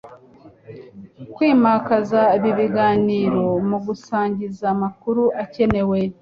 [1.35, 5.99] kwimakaza ibi biganiro mu gusangira amakuru akenewe